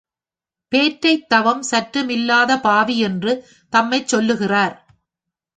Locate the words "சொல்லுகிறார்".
4.07-4.75